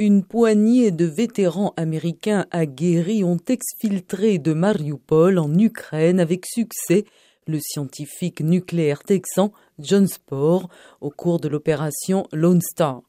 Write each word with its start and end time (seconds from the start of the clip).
une 0.00 0.24
poignée 0.24 0.92
de 0.92 1.04
vétérans 1.04 1.74
américains 1.76 2.46
aguerris 2.52 3.22
ont 3.22 3.36
exfiltré 3.48 4.38
de 4.38 4.54
Mariupol 4.54 5.38
en 5.38 5.52
Ukraine 5.58 6.20
avec 6.20 6.46
succès 6.46 7.04
le 7.46 7.58
scientifique 7.60 8.40
nucléaire 8.40 9.02
texan 9.02 9.52
John 9.78 10.06
Spore 10.06 10.70
au 11.02 11.10
cours 11.10 11.38
de 11.38 11.48
l'opération 11.48 12.26
Lone 12.32 12.62
Star. 12.62 13.02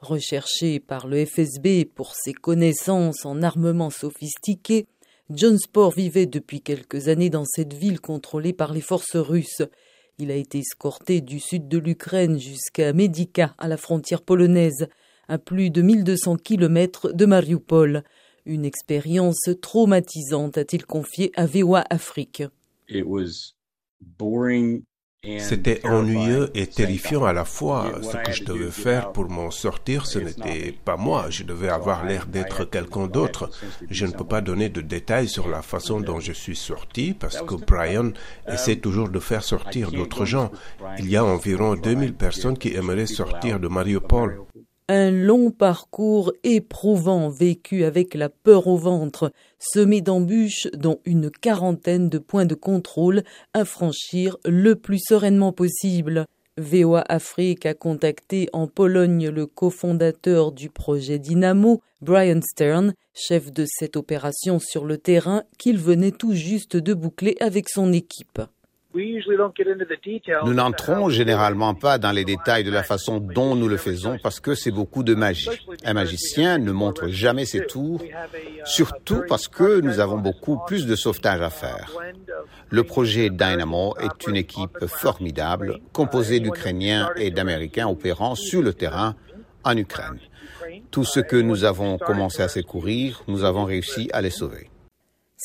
Recherché 0.00 0.78
par 0.78 1.06
le 1.06 1.24
FSB 1.24 1.86
pour 1.86 2.14
ses 2.14 2.34
connaissances 2.34 3.24
en 3.24 3.42
armement 3.42 3.88
sophistiqué, 3.88 4.88
John 5.30 5.56
Spore 5.56 5.92
vivait 5.92 6.26
depuis 6.26 6.60
quelques 6.60 7.08
années 7.08 7.30
dans 7.30 7.46
cette 7.46 7.72
ville 7.72 7.98
contrôlée 7.98 8.52
par 8.52 8.74
les 8.74 8.82
forces 8.82 9.16
russes. 9.16 9.62
Il 10.18 10.30
a 10.30 10.34
été 10.34 10.58
escorté 10.58 11.22
du 11.22 11.40
sud 11.40 11.66
de 11.66 11.78
l'Ukraine 11.78 12.38
jusqu'à 12.38 12.92
Medica, 12.92 13.54
à 13.56 13.68
la 13.68 13.78
frontière 13.78 14.20
polonaise, 14.20 14.88
à 15.28 15.38
plus 15.38 15.70
de 15.70 15.82
1200 15.82 16.36
kilomètres 16.36 17.12
de 17.12 17.26
Mariupol. 17.26 18.02
Une 18.44 18.64
expérience 18.64 19.50
traumatisante, 19.60 20.58
a-t-il 20.58 20.86
confié 20.86 21.32
à 21.34 21.46
VOA 21.46 21.84
Afrique. 21.90 22.44
C'était 25.38 25.84
ennuyeux 25.84 26.50
et 26.54 26.66
terrifiant 26.66 27.24
à 27.24 27.32
la 27.32 27.44
fois. 27.44 27.90
Ce 28.02 28.16
que 28.16 28.32
je 28.32 28.44
devais 28.44 28.70
faire 28.70 29.12
pour 29.12 29.28
m'en 29.28 29.50
sortir, 29.50 30.06
ce 30.06 30.20
n'était 30.20 30.72
pas 30.72 30.96
moi. 30.96 31.26
Je 31.30 31.42
devais 31.42 31.68
avoir 31.68 32.04
l'air 32.04 32.26
d'être 32.26 32.64
quelqu'un 32.64 33.08
d'autre. 33.08 33.50
Je 33.90 34.06
ne 34.06 34.12
peux 34.12 34.24
pas 34.24 34.40
donner 34.40 34.68
de 34.68 34.80
détails 34.80 35.28
sur 35.28 35.48
la 35.48 35.62
façon 35.62 36.00
dont 36.00 36.20
je 36.20 36.32
suis 36.32 36.56
sorti 36.56 37.14
parce 37.14 37.42
que 37.42 37.56
Brian 37.56 38.12
essaie 38.46 38.76
toujours 38.76 39.08
de 39.08 39.18
faire 39.18 39.42
sortir 39.42 39.90
d'autres 39.90 40.24
gens. 40.24 40.52
Il 40.98 41.10
y 41.10 41.16
a 41.16 41.24
environ 41.24 41.74
2000 41.74 42.14
personnes 42.14 42.56
qui 42.56 42.74
aimeraient 42.74 43.06
sortir 43.06 43.58
de 43.58 43.68
Mariupol. 43.68 44.44
Un 44.88 45.10
long 45.10 45.50
parcours 45.50 46.32
éprouvant 46.44 47.28
vécu 47.28 47.82
avec 47.82 48.14
la 48.14 48.28
peur 48.28 48.68
au 48.68 48.76
ventre, 48.76 49.32
semé 49.58 50.00
d'embûches 50.00 50.68
dont 50.74 51.00
une 51.04 51.28
quarantaine 51.28 52.08
de 52.08 52.18
points 52.18 52.44
de 52.44 52.54
contrôle 52.54 53.24
à 53.52 53.64
franchir 53.64 54.36
le 54.44 54.76
plus 54.76 55.00
sereinement 55.04 55.50
possible. 55.50 56.26
VOA 56.56 57.04
Afrique 57.08 57.66
a 57.66 57.74
contacté 57.74 58.48
en 58.52 58.68
Pologne 58.68 59.28
le 59.28 59.46
cofondateur 59.46 60.52
du 60.52 60.70
projet 60.70 61.18
Dynamo, 61.18 61.80
Brian 62.00 62.40
Stern, 62.40 62.94
chef 63.12 63.50
de 63.50 63.66
cette 63.68 63.96
opération 63.96 64.60
sur 64.60 64.84
le 64.84 64.98
terrain 64.98 65.42
qu'il 65.58 65.78
venait 65.78 66.12
tout 66.12 66.32
juste 66.32 66.76
de 66.76 66.94
boucler 66.94 67.36
avec 67.40 67.68
son 67.68 67.92
équipe. 67.92 68.40
Nous 70.44 70.54
n'entrons 70.54 71.08
généralement 71.08 71.74
pas 71.74 71.98
dans 71.98 72.12
les 72.12 72.24
détails 72.24 72.64
de 72.64 72.70
la 72.70 72.82
façon 72.82 73.18
dont 73.18 73.54
nous 73.54 73.68
le 73.68 73.76
faisons 73.76 74.18
parce 74.22 74.40
que 74.40 74.54
c'est 74.54 74.70
beaucoup 74.70 75.02
de 75.02 75.14
magie. 75.14 75.50
Un 75.84 75.94
magicien 75.94 76.58
ne 76.58 76.72
montre 76.72 77.08
jamais 77.08 77.44
ses 77.44 77.66
tours, 77.66 78.02
surtout 78.64 79.22
parce 79.28 79.48
que 79.48 79.80
nous 79.80 80.00
avons 80.00 80.18
beaucoup 80.18 80.58
plus 80.66 80.86
de 80.86 80.96
sauvetage 80.96 81.42
à 81.42 81.50
faire. 81.50 81.92
Le 82.70 82.82
projet 82.84 83.30
Dynamo 83.30 83.94
est 84.00 84.26
une 84.26 84.36
équipe 84.36 84.86
formidable 84.86 85.78
composée 85.92 86.40
d'Ukrainiens 86.40 87.10
et 87.16 87.30
d'Américains 87.30 87.88
opérant 87.88 88.34
sur 88.34 88.62
le 88.62 88.72
terrain 88.72 89.14
en 89.64 89.76
Ukraine. 89.76 90.18
Tout 90.90 91.04
ce 91.04 91.20
que 91.20 91.36
nous 91.36 91.64
avons 91.64 91.98
commencé 91.98 92.42
à 92.42 92.48
secourir, 92.48 93.22
nous 93.28 93.44
avons 93.44 93.64
réussi 93.64 94.08
à 94.12 94.22
les 94.22 94.30
sauver. 94.30 94.70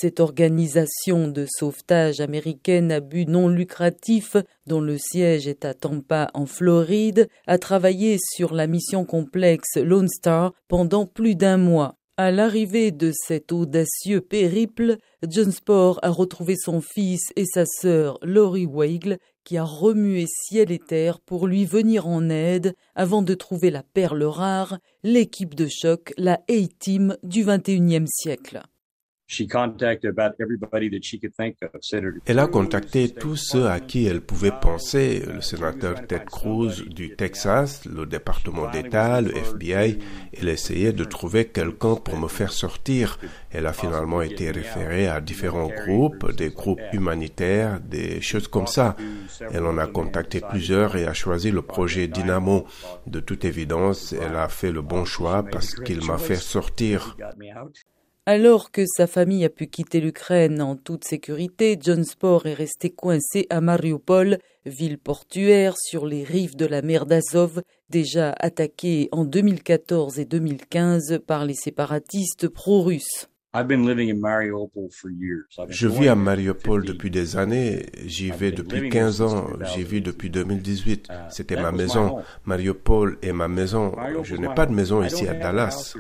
Cette 0.01 0.19
organisation 0.19 1.27
de 1.27 1.45
sauvetage 1.47 2.21
américaine 2.21 2.91
à 2.91 3.01
but 3.01 3.29
non 3.29 3.47
lucratif, 3.47 4.35
dont 4.65 4.81
le 4.81 4.97
siège 4.97 5.47
est 5.47 5.63
à 5.63 5.75
Tampa 5.75 6.31
en 6.33 6.47
Floride, 6.47 7.29
a 7.45 7.59
travaillé 7.59 8.17
sur 8.19 8.55
la 8.55 8.65
mission 8.65 9.05
complexe 9.05 9.75
Lone 9.75 10.07
Star 10.07 10.53
pendant 10.67 11.05
plus 11.05 11.35
d'un 11.35 11.57
mois. 11.57 11.99
À 12.17 12.31
l'arrivée 12.31 12.89
de 12.89 13.11
cet 13.13 13.51
audacieux 13.51 14.21
périple, 14.21 14.97
John 15.29 15.51
Spore 15.51 15.99
a 16.01 16.09
retrouvé 16.09 16.55
son 16.55 16.81
fils 16.81 17.31
et 17.35 17.45
sa 17.45 17.67
sœur 17.67 18.17
Laurie 18.23 18.65
Weigl, 18.65 19.19
qui 19.43 19.57
a 19.57 19.63
remué 19.63 20.25
ciel 20.27 20.71
et 20.71 20.79
terre 20.79 21.19
pour 21.19 21.45
lui 21.45 21.63
venir 21.65 22.07
en 22.07 22.27
aide 22.31 22.73
avant 22.95 23.21
de 23.21 23.35
trouver 23.35 23.69
la 23.69 23.83
perle 23.83 24.23
rare, 24.23 24.79
l'équipe 25.03 25.53
de 25.53 25.67
choc, 25.69 26.11
la 26.17 26.41
A-Team 26.49 27.17
du 27.21 27.45
XXIe 27.45 28.07
siècle. 28.07 28.63
Elle 32.25 32.39
a 32.39 32.47
contacté 32.47 33.09
tous 33.09 33.37
ceux 33.37 33.67
à 33.67 33.79
qui 33.79 34.05
elle 34.05 34.19
pouvait 34.19 34.51
penser, 34.51 35.23
le 35.25 35.39
sénateur 35.39 36.05
Ted 36.05 36.25
Cruz 36.25 36.83
du 36.85 37.15
Texas, 37.15 37.85
le 37.85 38.05
département 38.05 38.69
d'État, 38.69 39.21
le 39.21 39.33
FBI. 39.35 39.99
Elle 40.37 40.49
essayait 40.49 40.91
de 40.91 41.05
trouver 41.05 41.45
quelqu'un 41.45 41.95
pour 41.95 42.17
me 42.17 42.27
faire 42.27 42.51
sortir. 42.51 43.19
Elle 43.51 43.67
a 43.67 43.73
finalement 43.73 44.21
été 44.21 44.51
référée 44.51 45.07
à 45.07 45.21
différents 45.21 45.69
groupes, 45.69 46.31
des 46.35 46.49
groupes 46.49 46.81
humanitaires, 46.91 47.79
des 47.79 48.19
choses 48.19 48.49
comme 48.49 48.67
ça. 48.67 48.97
Elle 49.53 49.65
en 49.65 49.77
a 49.77 49.87
contacté 49.87 50.41
plusieurs 50.41 50.97
et 50.97 51.05
a 51.05 51.13
choisi 51.13 51.51
le 51.51 51.61
projet 51.61 52.07
Dynamo. 52.07 52.65
De 53.07 53.21
toute 53.21 53.45
évidence, 53.45 54.13
elle 54.13 54.35
a 54.35 54.49
fait 54.49 54.73
le 54.73 54.81
bon 54.81 55.05
choix 55.05 55.43
parce 55.43 55.73
qu'il 55.75 56.03
m'a 56.03 56.17
fait 56.17 56.35
sortir. 56.35 57.15
Alors 58.27 58.69
que 58.69 58.85
sa 58.85 59.07
famille 59.07 59.43
a 59.45 59.49
pu 59.49 59.65
quitter 59.65 59.99
l'Ukraine 59.99 60.61
en 60.61 60.75
toute 60.75 61.05
sécurité, 61.05 61.75
John 61.81 62.03
Spore 62.03 62.45
est 62.45 62.53
resté 62.53 62.91
coincé 62.91 63.47
à 63.49 63.61
Mariupol, 63.61 64.37
ville 64.63 64.99
portuaire 64.99 65.73
sur 65.75 66.05
les 66.05 66.23
rives 66.23 66.55
de 66.55 66.67
la 66.67 66.83
mer 66.83 67.07
d'Azov, 67.07 67.63
déjà 67.89 68.35
attaquée 68.37 69.09
en 69.11 69.25
2014 69.25 70.19
et 70.19 70.25
2015 70.25 71.21
par 71.25 71.45
les 71.45 71.55
séparatistes 71.55 72.47
pro-russes. 72.47 73.27
Je 75.69 75.87
vis 75.87 76.07
à 76.07 76.15
Mariupol 76.15 76.85
depuis 76.85 77.09
des 77.09 77.37
années. 77.37 77.87
J'y 78.05 78.29
vais 78.29 78.51
depuis 78.51 78.89
15 78.89 79.21
ans. 79.23 79.47
J'y 79.73 79.83
vis 79.83 80.01
depuis 80.01 80.29
2018. 80.29 81.07
Uh, 81.09 81.13
C'était 81.31 81.59
ma 81.59 81.71
maison. 81.71 82.21
Mariupol 82.45 83.17
est 83.23 83.33
ma 83.33 83.47
maison. 83.47 83.95
Je 84.23 84.35
n'ai 84.35 84.53
pas 84.53 84.67
de 84.67 84.73
maison 84.73 85.03
ici 85.03 85.27
à 85.27 85.33
Dallas. 85.33 85.95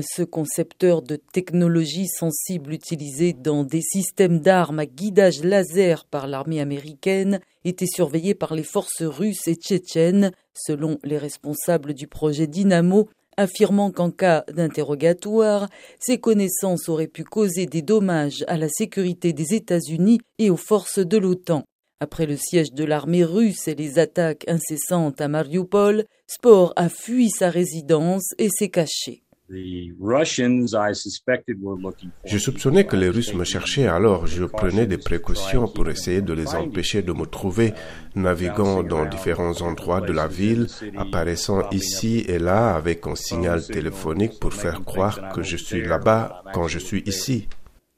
Ce 0.00 0.22
concepteur 0.22 1.02
de 1.02 1.16
technologie 1.16 2.08
sensible 2.08 2.72
utilisé 2.72 3.34
dans 3.34 3.62
des 3.62 3.82
systèmes 3.82 4.40
d'armes 4.40 4.78
à 4.78 4.86
guidage 4.86 5.44
laser 5.44 6.06
par 6.06 6.26
l'armée 6.26 6.62
américaine 6.62 7.40
était 7.66 7.84
surveillé 7.84 8.34
par 8.34 8.54
les 8.54 8.62
forces 8.62 9.02
russes 9.02 9.46
et 9.48 9.54
tchétchènes, 9.54 10.32
selon 10.54 10.98
les 11.04 11.18
responsables 11.18 11.92
du 11.92 12.06
projet 12.06 12.46
Dynamo, 12.46 13.10
affirmant 13.36 13.90
qu'en 13.90 14.10
cas 14.10 14.44
d'interrogatoire, 14.50 15.68
ces 16.00 16.16
connaissances 16.16 16.88
auraient 16.88 17.06
pu 17.06 17.24
causer 17.24 17.66
des 17.66 17.82
dommages 17.82 18.46
à 18.48 18.56
la 18.56 18.70
sécurité 18.70 19.34
des 19.34 19.52
États-Unis 19.52 20.20
et 20.38 20.48
aux 20.48 20.56
forces 20.56 21.00
de 21.00 21.18
l'OTAN. 21.18 21.64
Après 22.00 22.24
le 22.24 22.38
siège 22.38 22.72
de 22.72 22.84
l'armée 22.84 23.24
russe 23.24 23.68
et 23.68 23.74
les 23.74 23.98
attaques 23.98 24.48
incessantes 24.48 25.20
à 25.20 25.28
Mariupol, 25.28 26.06
Spore 26.26 26.72
a 26.76 26.88
fui 26.88 27.28
sa 27.28 27.50
résidence 27.50 28.30
et 28.38 28.48
s'est 28.48 28.70
caché. 28.70 29.22
Je 32.24 32.38
soupçonnais 32.38 32.84
que 32.84 32.96
les 32.96 33.08
Russes 33.10 33.34
me 33.34 33.44
cherchaient, 33.44 33.86
alors 33.86 34.26
je 34.26 34.44
prenais 34.44 34.86
des 34.86 34.98
précautions 34.98 35.68
pour 35.68 35.88
essayer 35.90 36.22
de 36.22 36.32
les 36.32 36.54
empêcher 36.54 37.02
de 37.02 37.12
me 37.12 37.26
trouver, 37.26 37.74
naviguant 38.14 38.82
dans 38.82 39.04
différents 39.04 39.60
endroits 39.60 40.00
de 40.00 40.12
la 40.12 40.26
ville, 40.26 40.68
apparaissant 40.96 41.68
ici 41.70 42.24
et 42.28 42.38
là 42.38 42.74
avec 42.74 43.06
un 43.06 43.14
signal 43.14 43.62
téléphonique 43.66 44.40
pour 44.40 44.54
faire 44.54 44.84
croire 44.84 45.32
que 45.34 45.42
je 45.42 45.56
suis 45.56 45.82
là-bas 45.82 46.42
quand 46.54 46.68
je 46.68 46.78
suis 46.78 47.02
ici 47.06 47.48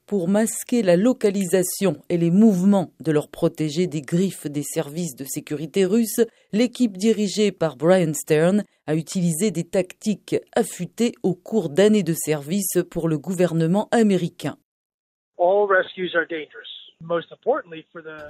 pour 0.06 0.28
masquer 0.28 0.82
la 0.82 0.96
localisation 0.96 1.96
et 2.08 2.16
les 2.16 2.30
mouvements 2.30 2.92
de 3.00 3.12
leurs 3.12 3.28
protégés 3.28 3.86
des 3.86 4.02
griffes 4.02 4.46
des 4.46 4.62
services 4.62 5.16
de 5.16 5.24
sécurité 5.24 5.84
russes, 5.84 6.20
l'équipe 6.52 6.96
dirigée 6.96 7.52
par 7.52 7.76
Brian 7.76 8.12
Stern 8.14 8.64
a 8.86 8.94
utilisé 8.94 9.50
des 9.50 9.64
tactiques 9.64 10.36
affûtées 10.54 11.12
au 11.22 11.34
cours 11.34 11.70
d'années 11.70 12.02
de 12.02 12.12
service 12.14 12.78
pour 12.90 13.08
le 13.08 13.18
gouvernement 13.18 13.88
américain. 13.90 14.56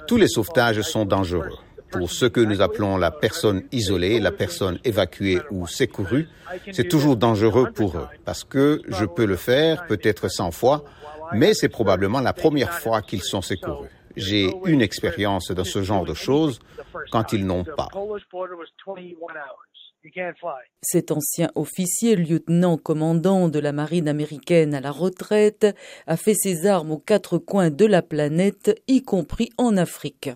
Tous 0.06 0.16
les 0.16 0.28
sauvetages 0.28 0.80
sont 0.82 1.04
dangereux. 1.04 1.58
Pour 1.94 2.10
ce 2.10 2.26
que 2.26 2.40
nous 2.40 2.60
appelons 2.60 2.96
la 2.96 3.10
personne 3.10 3.62
isolée, 3.72 4.20
la 4.20 4.32
personne 4.32 4.78
évacuée 4.84 5.40
ou 5.50 5.66
secourue, 5.66 6.28
c'est 6.72 6.88
toujours 6.88 7.16
dangereux 7.16 7.70
pour 7.72 7.96
eux 7.96 8.08
parce 8.24 8.44
que 8.44 8.82
je 8.88 9.04
peux 9.04 9.24
le 9.24 9.36
faire 9.36 9.86
peut-être 9.86 10.28
100 10.28 10.50
fois, 10.50 10.84
mais 11.32 11.54
c'est 11.54 11.68
probablement 11.68 12.20
la 12.20 12.32
première 12.32 12.72
fois 12.72 13.02
qu'ils 13.02 13.22
sont 13.22 13.42
secourus. 13.42 13.88
J'ai 14.16 14.52
une 14.66 14.82
expérience 14.82 15.50
dans 15.50 15.64
ce 15.64 15.82
genre 15.82 16.04
de 16.04 16.14
choses 16.14 16.60
quand 17.10 17.32
ils 17.32 17.46
n'ont 17.46 17.64
pas. 17.64 17.88
Cet 20.82 21.10
ancien 21.10 21.50
officier, 21.54 22.14
lieutenant-commandant 22.14 23.48
de 23.48 23.58
la 23.58 23.72
marine 23.72 24.08
américaine 24.08 24.74
à 24.74 24.80
la 24.80 24.90
retraite, 24.90 25.66
a 26.06 26.16
fait 26.16 26.34
ses 26.34 26.66
armes 26.66 26.92
aux 26.92 26.98
quatre 26.98 27.38
coins 27.38 27.70
de 27.70 27.86
la 27.86 28.02
planète, 28.02 28.80
y 28.86 29.02
compris 29.02 29.48
en 29.56 29.76
Afrique. 29.76 30.30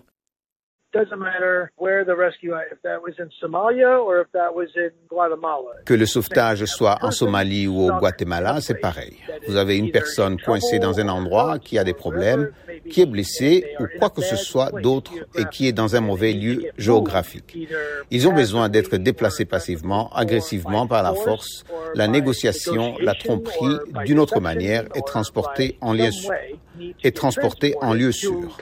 Que 5.85 5.93
le 5.93 6.05
sauvetage 6.07 6.65
soit 6.65 6.97
en 7.03 7.11
Somalie 7.11 7.67
ou 7.67 7.81
au 7.81 7.91
Guatemala, 7.99 8.59
c'est 8.59 8.79
pareil. 8.79 9.13
Vous 9.47 9.55
avez 9.55 9.77
une 9.77 9.91
personne 9.91 10.41
coincée 10.41 10.79
dans 10.79 10.99
un 10.99 11.07
endroit 11.09 11.59
qui 11.59 11.77
a 11.77 11.83
des 11.83 11.93
problèmes, 11.93 12.51
qui 12.89 13.01
est 13.01 13.05
blessée 13.05 13.75
ou 13.79 13.85
quoi 13.99 14.09
que 14.09 14.21
ce 14.21 14.35
soit 14.35 14.71
d'autre 14.81 15.11
et 15.35 15.45
qui 15.45 15.67
est 15.67 15.73
dans 15.73 15.95
un 15.95 16.01
mauvais 16.01 16.33
lieu 16.33 16.71
géographique. 16.77 17.69
Ils 18.09 18.27
ont 18.27 18.33
besoin 18.33 18.67
d'être 18.67 18.97
déplacés 18.97 19.45
passivement, 19.45 20.11
agressivement 20.15 20.87
par 20.87 21.03
la 21.03 21.13
force, 21.13 21.65
la 21.93 22.07
négociation, 22.07 22.95
la 22.99 23.13
tromperie, 23.13 23.77
d'une 24.05 24.17
autre 24.17 24.39
manière, 24.39 24.85
et 24.95 25.01
transportés 25.01 25.77
en 25.81 25.93
lieu, 25.93 26.09
transportés 27.13 27.75
en 27.79 27.93
lieu 27.93 28.11
sûr. 28.11 28.57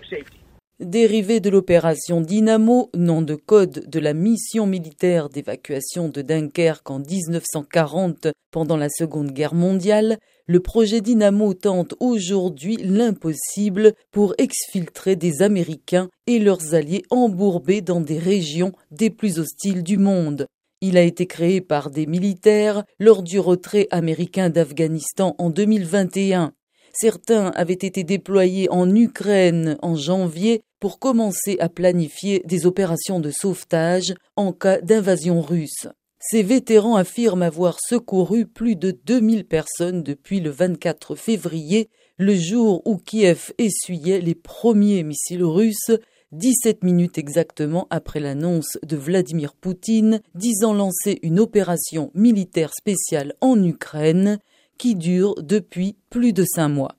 Dérivé 0.80 1.40
de 1.40 1.50
l'opération 1.50 2.22
Dynamo, 2.22 2.92
nom 2.96 3.24
de 3.24 3.34
code 3.34 3.90
de 3.90 4.00
la 4.00 4.14
mission 4.14 4.68
militaire 4.68 5.28
d'évacuation 5.28 6.08
de 6.08 6.22
Dunkerque 6.22 6.92
en 6.92 7.00
1940 7.00 8.28
pendant 8.52 8.78
la 8.78 8.88
Seconde 8.88 9.32
Guerre 9.32 9.56
mondiale, 9.56 10.20
le 10.46 10.60
projet 10.60 11.02
Dynamo 11.02 11.56
tente 11.56 11.96
aujourd'hui 12.00 12.78
l'impossible 12.78 13.94
pour 14.12 14.36
exfiltrer 14.38 15.16
des 15.16 15.42
Américains 15.42 16.10
et 16.28 16.38
leurs 16.38 16.76
alliés 16.76 17.02
embourbés 17.10 17.82
dans 17.82 18.00
des 18.00 18.20
régions 18.20 18.72
des 18.92 19.10
plus 19.10 19.40
hostiles 19.40 19.82
du 19.82 19.98
monde. 19.98 20.46
Il 20.82 20.96
a 20.96 21.02
été 21.02 21.26
créé 21.26 21.60
par 21.60 21.90
des 21.90 22.06
militaires 22.06 22.84
lors 23.00 23.24
du 23.24 23.40
retrait 23.40 23.88
américain 23.90 24.52
d'Afghanistan 24.52 25.34
en 25.40 25.50
2021. 25.50 26.54
Certains 27.00 27.52
avaient 27.52 27.74
été 27.74 28.04
déployés 28.04 28.70
en 28.72 28.94
Ukraine 28.96 29.78
en 29.84 29.96
janvier 29.96 30.64
pour 30.80 30.98
commencer 30.98 31.58
à 31.60 31.70
planifier 31.70 32.42
des 32.46 32.66
opérations 32.66 33.20
de 33.20 33.30
sauvetage 33.30 34.16
en 34.36 34.52
cas 34.52 34.82
d'invasion 34.82 35.42
russe. 35.42 35.88
Ces 36.20 36.42
vétérans 36.42 36.96
affirment 36.96 37.44
avoir 37.44 37.78
secouru 37.80 38.48
plus 38.48 38.76
de 38.76 38.90
2000 38.90 39.46
personnes 39.46 40.02
depuis 40.02 40.40
le 40.40 40.50
24 40.50 41.14
février, 41.16 41.90
le 42.18 42.34
jour 42.34 42.82
où 42.86 42.98
Kiev 42.98 43.54
essuyait 43.60 44.20
les 44.20 44.34
premiers 44.34 45.04
missiles 45.04 45.44
russes, 45.44 45.92
17 46.32 46.84
minutes 46.84 47.20
exactement 47.20 47.86
après 47.92 48.20
l'annonce 48.20 48.80
de 48.84 48.98
Vladimir 48.98 49.54
Poutine 49.54 50.20
disant 50.34 50.74
lancer 50.74 51.20
une 51.22 51.40
opération 51.40 52.10
militaire 52.16 52.74
spéciale 52.74 53.36
en 53.40 53.64
Ukraine 53.64 54.40
qui 54.78 54.96
dure 54.96 55.36
depuis 55.42 55.98
plus 56.10 56.34
de 56.34 56.44
cinq 56.46 56.70
mois. 56.70 56.96